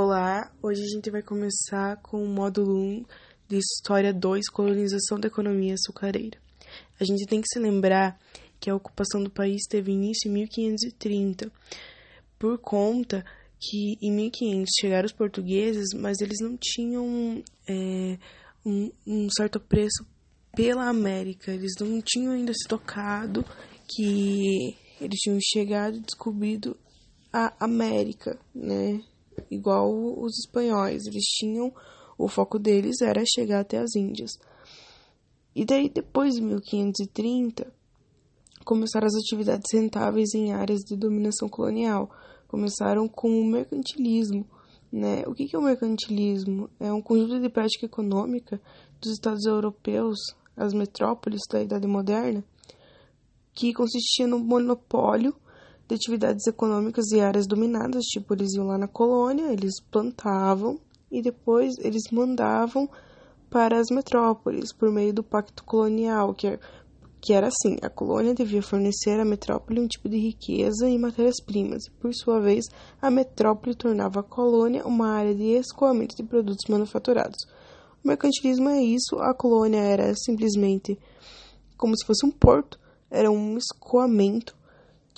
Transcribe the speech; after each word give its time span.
Olá, 0.00 0.48
hoje 0.62 0.80
a 0.80 0.94
gente 0.94 1.10
vai 1.10 1.22
começar 1.24 1.96
com 1.96 2.22
o 2.22 2.28
módulo 2.28 2.72
1 2.72 3.04
de 3.48 3.58
História 3.58 4.14
2, 4.14 4.48
Colonização 4.48 5.18
da 5.18 5.26
Economia 5.26 5.74
Açucareira. 5.74 6.38
A 7.00 7.04
gente 7.04 7.26
tem 7.26 7.40
que 7.40 7.48
se 7.48 7.58
lembrar 7.58 8.16
que 8.60 8.70
a 8.70 8.76
ocupação 8.76 9.24
do 9.24 9.28
país 9.28 9.62
teve 9.68 9.90
início 9.90 10.28
em 10.28 10.34
1530, 10.34 11.50
por 12.38 12.58
conta 12.58 13.24
que 13.58 13.98
em 14.00 14.12
1500 14.12 14.70
chegaram 14.80 15.06
os 15.06 15.12
portugueses, 15.12 15.88
mas 15.96 16.20
eles 16.20 16.38
não 16.40 16.56
tinham 16.56 17.42
é, 17.68 18.18
um, 18.64 18.92
um 19.04 19.28
certo 19.30 19.58
preço 19.58 20.06
pela 20.54 20.88
América, 20.88 21.50
eles 21.50 21.72
não 21.80 22.00
tinham 22.00 22.34
ainda 22.34 22.52
se 22.54 22.68
tocado 22.68 23.44
que 23.88 24.76
eles 25.00 25.18
tinham 25.18 25.40
chegado 25.40 25.96
e 25.96 26.02
descobrido 26.02 26.76
a 27.32 27.52
América, 27.58 28.38
né? 28.54 29.02
Igual 29.50 29.90
os 30.20 30.38
espanhóis. 30.38 31.06
Eles 31.06 31.24
tinham. 31.24 31.72
O 32.16 32.28
foco 32.28 32.58
deles 32.58 33.00
era 33.00 33.22
chegar 33.24 33.60
até 33.60 33.78
as 33.78 33.94
Índias. 33.94 34.32
E 35.54 35.64
daí, 35.64 35.88
depois 35.88 36.34
de 36.34 36.42
1530, 36.42 37.72
começaram 38.64 39.06
as 39.06 39.14
atividades 39.14 39.66
rentáveis 39.72 40.34
em 40.34 40.52
áreas 40.52 40.80
de 40.80 40.96
dominação 40.96 41.48
colonial. 41.48 42.10
Começaram 42.46 43.08
com 43.08 43.40
o 43.40 43.44
mercantilismo. 43.44 44.46
Né? 44.90 45.22
O 45.26 45.34
que 45.34 45.54
é 45.54 45.58
o 45.58 45.62
mercantilismo? 45.62 46.68
É 46.80 46.92
um 46.92 47.02
conjunto 47.02 47.40
de 47.40 47.48
prática 47.48 47.86
econômica 47.86 48.60
dos 49.00 49.12
estados 49.12 49.44
europeus, 49.44 50.18
as 50.56 50.72
metrópoles 50.72 51.42
da 51.50 51.62
Idade 51.62 51.86
Moderna, 51.86 52.44
que 53.54 53.72
consistia 53.72 54.26
no 54.26 54.38
monopólio 54.38 55.34
de 55.88 55.94
atividades 55.94 56.46
econômicas 56.46 57.10
e 57.12 57.20
áreas 57.20 57.46
dominadas, 57.46 58.04
tipo, 58.04 58.34
eles 58.34 58.52
iam 58.54 58.66
lá 58.66 58.76
na 58.76 58.86
colônia, 58.86 59.50
eles 59.50 59.80
plantavam 59.90 60.78
e 61.10 61.22
depois 61.22 61.74
eles 61.78 62.02
mandavam 62.12 62.88
para 63.48 63.80
as 63.80 63.88
metrópoles 63.90 64.70
por 64.72 64.90
meio 64.90 65.14
do 65.14 65.22
pacto 65.22 65.64
colonial, 65.64 66.34
que, 66.34 66.46
é, 66.46 66.58
que 67.22 67.32
era 67.32 67.48
assim: 67.48 67.78
a 67.80 67.88
colônia 67.88 68.34
devia 68.34 68.62
fornecer 68.62 69.18
à 69.18 69.24
metrópole 69.24 69.80
um 69.80 69.88
tipo 69.88 70.10
de 70.10 70.18
riqueza 70.18 70.88
e 70.88 70.98
matérias-primas, 70.98 71.86
e 71.86 71.90
por 71.92 72.14
sua 72.14 72.38
vez, 72.38 72.66
a 73.00 73.10
metrópole 73.10 73.74
tornava 73.74 74.20
a 74.20 74.22
colônia 74.22 74.86
uma 74.86 75.08
área 75.08 75.34
de 75.34 75.52
escoamento 75.54 76.14
de 76.14 76.22
produtos 76.22 76.68
manufaturados. 76.68 77.38
O 78.04 78.08
mercantilismo 78.08 78.68
é 78.68 78.82
isso, 78.82 79.16
a 79.18 79.32
colônia 79.32 79.80
era 79.80 80.14
simplesmente 80.14 80.98
como 81.78 81.96
se 81.96 82.04
fosse 82.04 82.26
um 82.26 82.30
porto, 82.30 82.78
era 83.10 83.30
um 83.30 83.56
escoamento 83.56 84.57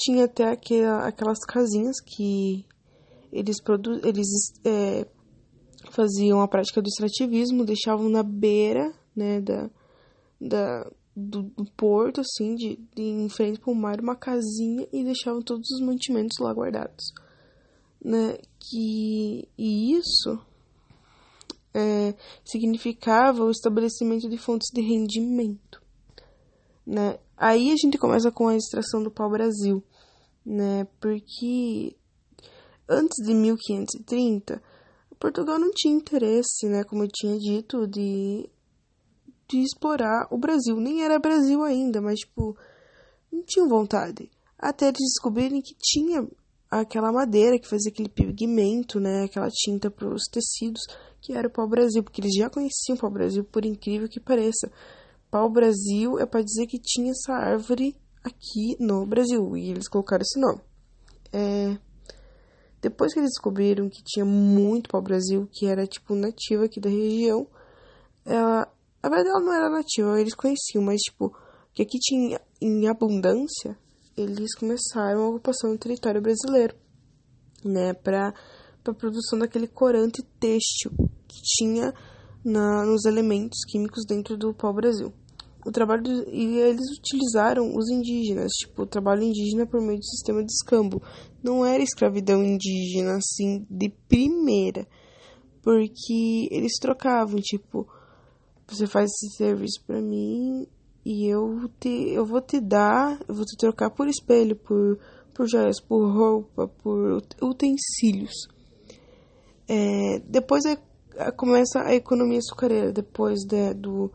tinha 0.00 0.24
até 0.24 0.50
aquela, 0.50 1.06
aquelas 1.06 1.40
casinhas 1.40 2.00
que 2.00 2.64
eles, 3.32 3.62
produ 3.62 4.00
eles 4.06 4.28
é, 4.64 5.06
faziam 5.90 6.40
a 6.40 6.48
prática 6.48 6.80
do 6.80 6.88
extrativismo, 6.88 7.64
deixavam 7.64 8.08
na 8.08 8.22
beira 8.22 8.92
né, 9.14 9.40
da, 9.40 9.70
da, 10.40 10.90
do, 11.14 11.42
do 11.42 11.64
porto, 11.76 12.20
assim, 12.20 12.54
de, 12.54 12.76
de 12.94 13.02
em 13.02 13.28
frente 13.28 13.60
para 13.60 13.72
o 13.72 13.74
mar, 13.74 14.00
uma 14.00 14.16
casinha 14.16 14.88
e 14.92 15.04
deixavam 15.04 15.42
todos 15.42 15.68
os 15.70 15.80
mantimentos 15.80 16.38
lá 16.40 16.52
guardados. 16.52 17.12
Né? 18.02 18.38
Que, 18.58 19.48
e 19.58 19.92
isso 19.94 20.40
é, 21.74 22.14
significava 22.44 23.44
o 23.44 23.50
estabelecimento 23.50 24.28
de 24.28 24.38
fontes 24.38 24.68
de 24.72 24.80
rendimento. 24.80 25.82
Né? 26.86 27.18
Aí 27.36 27.70
a 27.70 27.76
gente 27.76 27.98
começa 27.98 28.32
com 28.32 28.48
a 28.48 28.56
extração 28.56 29.02
do 29.02 29.10
pau-brasil 29.10 29.82
né? 30.44 30.86
Porque 31.00 31.96
antes 32.88 33.24
de 33.24 33.34
1530, 33.34 34.62
Portugal 35.20 35.58
não 35.58 35.70
tinha 35.70 35.94
interesse, 35.94 36.66
né, 36.66 36.82
como 36.82 37.04
eu 37.04 37.08
tinha 37.12 37.38
dito, 37.38 37.86
de, 37.86 38.48
de 39.46 39.58
explorar 39.58 40.26
o 40.30 40.38
Brasil. 40.38 40.80
Nem 40.80 41.04
era 41.04 41.18
Brasil 41.18 41.62
ainda, 41.62 42.00
mas, 42.00 42.20
tipo, 42.20 42.56
não 43.30 43.42
tinham 43.44 43.68
vontade. 43.68 44.30
Até 44.58 44.86
eles 44.86 44.98
descobrirem 44.98 45.60
que 45.60 45.74
tinha 45.78 46.26
aquela 46.70 47.12
madeira 47.12 47.58
que 47.58 47.68
fazia 47.68 47.90
aquele 47.92 48.08
pigmento, 48.08 48.98
né, 48.98 49.24
aquela 49.24 49.50
tinta 49.50 49.90
para 49.90 50.08
os 50.08 50.24
tecidos, 50.24 50.80
que 51.20 51.34
era 51.34 51.48
o 51.48 51.52
pau-brasil, 51.52 52.02
porque 52.02 52.22
eles 52.22 52.32
já 52.34 52.48
conheciam 52.48 52.96
o 52.96 53.00
pau-brasil, 53.00 53.44
por 53.44 53.66
incrível 53.66 54.08
que 54.08 54.18
pareça. 54.18 54.72
Pau-brasil 55.30 56.18
é 56.18 56.24
para 56.24 56.42
dizer 56.42 56.66
que 56.66 56.78
tinha 56.78 57.10
essa 57.10 57.34
árvore 57.34 57.94
aqui 58.22 58.76
no 58.78 59.06
Brasil 59.06 59.56
e 59.56 59.70
eles 59.70 59.88
colocaram 59.88 60.22
esse 60.22 60.38
nome. 60.38 60.60
É, 61.32 61.78
depois 62.80 63.12
que 63.12 63.20
eles 63.20 63.30
descobriram 63.30 63.88
que 63.88 64.02
tinha 64.02 64.24
muito 64.24 64.90
pau-brasil, 64.90 65.48
que 65.52 65.66
era 65.66 65.86
tipo 65.86 66.14
nativa 66.14 66.64
aqui 66.64 66.80
da 66.80 66.88
região, 66.88 67.46
ela, 68.24 68.68
a 69.02 69.08
verdade 69.08 69.28
ela 69.28 69.40
não 69.40 69.52
era 69.52 69.70
nativa, 69.70 70.20
eles 70.20 70.34
conheciam, 70.34 70.82
mas 70.82 71.00
tipo, 71.00 71.34
que 71.72 71.82
aqui 71.82 71.98
tinha 71.98 72.40
em 72.60 72.88
abundância, 72.88 73.78
eles 74.16 74.54
começaram 74.54 75.22
a 75.22 75.28
ocupação 75.28 75.72
do 75.72 75.78
território 75.78 76.20
brasileiro, 76.20 76.74
né, 77.64 77.92
para 77.94 78.34
para 78.82 78.94
produção 78.94 79.38
daquele 79.38 79.68
corante 79.68 80.22
têxtil 80.40 80.90
que 81.28 81.42
tinha 81.42 81.92
na, 82.42 82.82
nos 82.86 83.04
elementos 83.04 83.58
químicos 83.68 84.06
dentro 84.06 84.38
do 84.38 84.54
pau-brasil 84.54 85.12
o 85.64 85.70
trabalho 85.70 86.02
do, 86.02 86.28
e 86.30 86.58
eles 86.58 86.86
utilizaram 86.98 87.74
os 87.76 87.90
indígenas, 87.90 88.50
tipo, 88.52 88.82
o 88.82 88.86
trabalho 88.86 89.22
indígena 89.22 89.66
por 89.66 89.80
meio 89.80 89.98
do 89.98 90.04
sistema 90.04 90.44
de 90.44 90.52
escambo. 90.52 91.02
Não 91.42 91.64
era 91.64 91.82
escravidão 91.82 92.42
indígena 92.42 93.16
assim 93.16 93.66
de 93.68 93.90
primeira, 94.08 94.86
porque 95.62 96.48
eles 96.50 96.72
trocavam, 96.80 97.40
tipo, 97.40 97.86
você 98.66 98.86
faz 98.86 99.10
esse 99.10 99.36
serviço 99.36 99.82
para 99.86 100.00
mim 100.00 100.66
e 101.04 101.26
eu 101.26 101.68
te 101.80 102.10
eu 102.10 102.24
vou 102.24 102.40
te 102.40 102.60
dar, 102.60 103.18
eu 103.28 103.34
vou 103.34 103.44
te 103.44 103.56
trocar 103.56 103.90
por 103.90 104.08
espelho, 104.08 104.56
por 104.56 104.98
por 105.34 105.48
joias, 105.48 105.80
por 105.80 106.06
roupa, 106.12 106.68
por 106.68 107.22
utensílios. 107.40 108.48
É, 109.66 110.18
depois 110.26 110.64
é, 110.64 110.76
começa 111.32 111.80
a 111.82 111.94
economia 111.94 112.38
açucareira, 112.38 112.92
depois 112.92 113.40
de, 113.44 113.72
do 113.74 114.12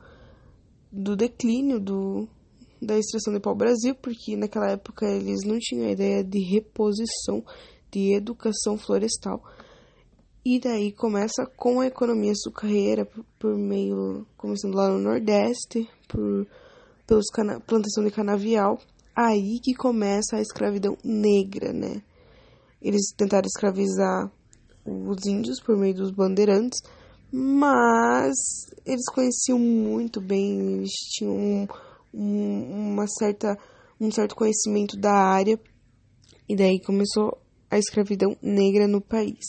do 0.95 1.15
declínio 1.15 1.77
do, 1.77 2.25
da 2.81 2.97
extração 2.97 3.33
de 3.33 3.39
pau-brasil, 3.41 3.93
porque 3.95 4.37
naquela 4.37 4.71
época 4.71 5.05
eles 5.05 5.43
não 5.43 5.59
tinham 5.59 5.87
a 5.87 5.91
ideia 5.91 6.23
de 6.23 6.39
reposição, 6.39 7.43
de 7.91 8.15
educação 8.15 8.77
florestal. 8.77 9.43
E 10.43 10.59
daí 10.59 10.93
começa 10.93 11.45
com 11.57 11.81
a 11.81 11.87
economia 11.87 12.31
açucareira, 12.31 13.05
por, 13.37 13.57
meio, 13.57 14.25
começando 14.37 14.75
lá 14.75 14.89
no 14.89 14.99
Nordeste, 14.99 15.89
por 16.07 16.47
pelos 17.05 17.25
cana, 17.31 17.59
plantação 17.59 18.03
de 18.03 18.11
canavial. 18.11 18.79
Aí 19.15 19.59
que 19.61 19.73
começa 19.73 20.37
a 20.37 20.41
escravidão 20.41 20.97
negra, 21.03 21.73
né? 21.73 22.01
Eles 22.81 23.11
tentaram 23.17 23.47
escravizar 23.47 24.31
os 24.85 25.25
índios 25.25 25.59
por 25.59 25.77
meio 25.77 25.95
dos 25.95 26.11
bandeirantes, 26.11 26.79
mas 27.37 28.33
eles 28.85 29.03
conheciam 29.13 29.59
muito 29.59 30.21
bem, 30.21 30.77
eles 30.77 30.91
tinham 31.11 31.35
um, 31.35 31.67
um, 32.13 32.91
uma 32.93 33.05
certa, 33.07 33.57
um 33.99 34.09
certo 34.09 34.35
conhecimento 34.35 34.95
da 34.95 35.11
área, 35.11 35.59
e 36.47 36.55
daí 36.55 36.79
começou 36.79 37.37
a 37.69 37.77
escravidão 37.77 38.37
negra 38.41 38.87
no 38.87 39.01
país. 39.01 39.43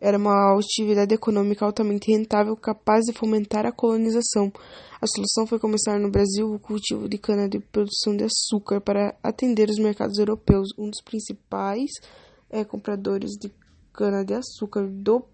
Era 0.00 0.18
uma 0.18 0.58
atividade 0.58 1.14
econômica 1.14 1.64
altamente 1.64 2.10
rentável, 2.10 2.56
capaz 2.56 3.04
de 3.04 3.12
fomentar 3.12 3.64
a 3.64 3.70
colonização. 3.70 4.52
A 5.00 5.06
solução 5.06 5.46
foi 5.46 5.60
começar 5.60 6.00
no 6.00 6.10
Brasil 6.10 6.52
o 6.52 6.58
cultivo 6.58 7.08
de 7.08 7.16
cana 7.16 7.48
de 7.48 7.60
produção 7.60 8.16
de 8.16 8.24
açúcar 8.24 8.80
para 8.80 9.16
atender 9.22 9.70
os 9.70 9.78
mercados 9.78 10.18
europeus. 10.18 10.68
Um 10.76 10.90
dos 10.90 11.00
principais 11.00 11.90
é, 12.50 12.64
compradores 12.64 13.30
de 13.40 13.52
cana 13.92 14.24
de 14.24 14.34
açúcar 14.34 14.88
do 14.88 15.24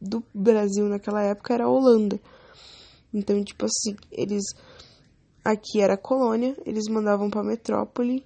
do 0.00 0.24
Brasil 0.34 0.88
naquela 0.88 1.22
época 1.22 1.54
era 1.54 1.64
a 1.64 1.70
Holanda. 1.70 2.20
Então, 3.12 3.42
tipo 3.44 3.66
assim, 3.66 3.96
eles 4.10 4.44
aqui 5.44 5.80
era 5.80 5.94
a 5.94 5.98
colônia, 5.98 6.56
eles 6.64 6.84
mandavam 6.88 7.28
para 7.28 7.42
metrópole 7.42 8.24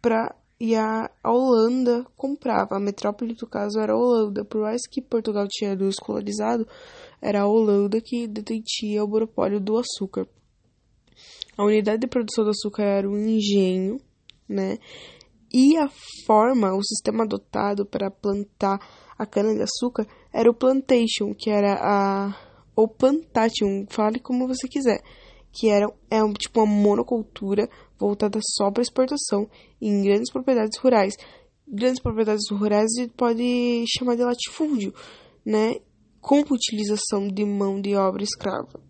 para 0.00 0.34
e 0.64 0.76
a 0.76 1.10
Holanda 1.24 2.06
comprava. 2.16 2.76
A 2.76 2.80
metrópole, 2.80 3.36
no 3.40 3.48
caso, 3.48 3.80
era 3.80 3.94
a 3.94 3.96
Holanda. 3.96 4.44
Por 4.44 4.60
mais 4.60 4.82
que 4.88 5.02
Portugal 5.02 5.44
tinha 5.48 5.74
luz 5.74 5.96
colonizado, 5.96 6.68
era 7.20 7.42
a 7.42 7.46
Holanda 7.48 8.00
que 8.00 8.28
detentia 8.28 9.04
o 9.04 9.08
monopólio 9.08 9.58
do 9.58 9.76
açúcar. 9.76 10.24
A 11.56 11.64
unidade 11.64 12.02
de 12.02 12.06
produção 12.06 12.44
do 12.44 12.50
açúcar 12.50 12.84
era 12.84 13.10
um 13.10 13.18
engenho, 13.18 14.00
né? 14.48 14.78
E 15.52 15.76
a 15.76 15.88
forma, 16.26 16.74
o 16.74 16.82
sistema 16.82 17.24
adotado 17.24 17.84
para 17.84 18.10
plantar 18.10 18.78
a 19.18 19.26
cana-de-açúcar 19.26 20.06
era 20.32 20.50
o 20.50 20.54
plantation, 20.54 21.34
que 21.34 21.50
era 21.50 21.74
a. 21.74 22.34
ou 22.74 22.88
plantation, 22.88 23.84
fale 23.90 24.18
como 24.18 24.48
você 24.48 24.66
quiser. 24.66 25.02
Que 25.52 25.68
era 25.68 25.86
é 26.10 26.24
um, 26.24 26.32
tipo 26.32 26.60
uma 26.60 26.66
monocultura 26.66 27.68
voltada 27.98 28.40
só 28.42 28.70
para 28.70 28.82
exportação 28.82 29.46
em 29.80 30.02
grandes 30.02 30.32
propriedades 30.32 30.78
rurais. 30.78 31.14
grandes 31.68 32.00
propriedades 32.00 32.50
rurais 32.50 32.90
e 32.98 33.08
pode 33.08 33.84
chamar 33.86 34.16
de 34.16 34.22
latifúndio, 34.22 34.94
né? 35.44 35.76
Com 36.20 36.40
utilização 36.40 37.28
de 37.28 37.44
mão 37.44 37.80
de 37.80 37.94
obra 37.94 38.22
escrava. 38.22 38.80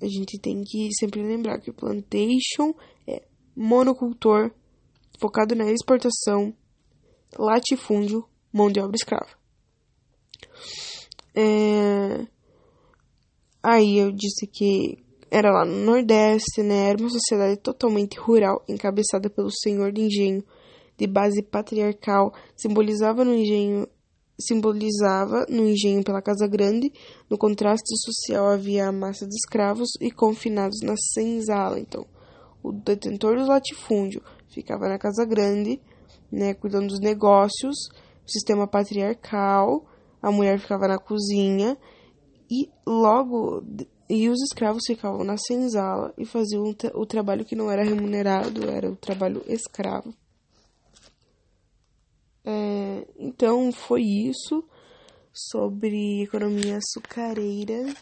A 0.00 0.06
gente 0.06 0.40
tem 0.40 0.64
que 0.64 0.88
sempre 0.98 1.22
lembrar 1.22 1.60
que 1.60 1.72
plantation 1.72 2.74
é 3.06 3.22
monocultor, 3.54 4.50
focado 5.22 5.54
na 5.54 5.70
exportação, 5.70 6.52
latifúndio, 7.38 8.24
mão 8.52 8.68
de 8.68 8.80
obra 8.80 8.96
escrava. 8.96 9.28
É... 11.32 12.26
Aí 13.62 13.98
eu 13.98 14.10
disse 14.10 14.48
que 14.48 14.98
era 15.30 15.52
lá 15.52 15.64
no 15.64 15.84
Nordeste, 15.84 16.64
né? 16.64 16.88
Era 16.88 16.98
uma 16.98 17.08
sociedade 17.08 17.56
totalmente 17.60 18.18
rural, 18.18 18.64
encabeçada 18.68 19.30
pelo 19.30 19.48
senhor 19.48 19.92
de 19.92 20.02
engenho, 20.02 20.44
de 20.98 21.06
base 21.06 21.40
patriarcal, 21.40 22.34
simbolizava 22.56 23.24
no 23.24 23.32
engenho 23.32 23.86
simbolizava 24.40 25.46
no 25.48 25.68
engenho 25.68 26.02
pela 26.02 26.20
casa 26.20 26.48
grande, 26.48 26.92
no 27.30 27.38
contraste 27.38 27.94
social 28.04 28.48
havia 28.48 28.88
a 28.88 28.92
massa 28.92 29.24
de 29.24 29.36
escravos 29.36 29.90
e 30.00 30.10
confinados 30.10 30.80
na 30.82 30.94
senzala. 30.96 31.78
Então, 31.78 32.04
o 32.60 32.72
detentor 32.72 33.36
do 33.36 33.46
latifúndio 33.46 34.20
ficava 34.52 34.88
na 34.88 34.98
casa 34.98 35.24
grande, 35.24 35.80
né, 36.30 36.54
cuidando 36.54 36.88
dos 36.88 37.00
negócios, 37.00 37.76
sistema 38.26 38.66
patriarcal, 38.66 39.86
a 40.20 40.30
mulher 40.30 40.58
ficava 40.58 40.86
na 40.86 40.98
cozinha 40.98 41.76
e 42.50 42.70
logo 42.86 43.64
e 44.08 44.28
os 44.28 44.42
escravos 44.42 44.82
ficavam 44.86 45.24
na 45.24 45.36
senzala 45.36 46.12
e 46.18 46.26
faziam 46.26 46.64
o 46.94 47.06
trabalho 47.06 47.44
que 47.44 47.56
não 47.56 47.70
era 47.70 47.82
remunerado, 47.82 48.68
era 48.68 48.90
o 48.90 48.96
trabalho 48.96 49.42
escravo. 49.46 50.14
É, 52.44 53.06
então 53.16 53.72
foi 53.72 54.02
isso 54.02 54.64
sobre 55.32 56.24
economia 56.24 56.76
açucareira 56.76 57.94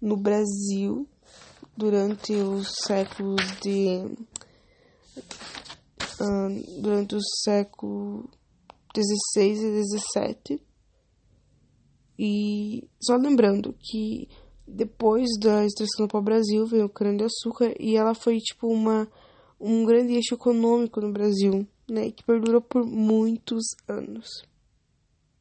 no 0.00 0.16
Brasil 0.16 1.08
durante 1.76 2.32
os 2.32 2.72
séculos 2.86 3.40
de 3.60 4.04
uh, 6.20 6.80
durante 6.82 7.14
os 7.14 7.24
séculos 7.42 8.26
16 8.94 9.58
e 9.58 9.70
17 9.70 10.62
e 12.18 12.88
só 13.00 13.16
lembrando 13.16 13.74
que 13.78 14.28
depois 14.66 15.26
da 15.40 15.64
extração 15.64 16.06
do 16.06 16.10
pau-brasil 16.10 16.66
veio 16.66 16.86
o 16.86 16.90
cana-de-açúcar 16.90 17.74
e 17.78 17.96
ela 17.96 18.14
foi 18.14 18.38
tipo 18.38 18.68
uma 18.68 19.08
um 19.60 19.84
grande 19.84 20.14
eixo 20.14 20.34
econômico 20.34 21.00
no 21.00 21.12
Brasil 21.12 21.66
né, 21.90 22.10
que 22.10 22.24
perdurou 22.24 22.62
por 22.62 22.86
muitos 22.86 23.64
anos. 23.86 24.42